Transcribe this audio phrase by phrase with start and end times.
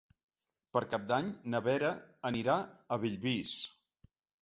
[0.77, 1.93] Per Cap d'Any na Vera
[2.33, 2.59] anirà
[2.97, 3.57] a Bellvís.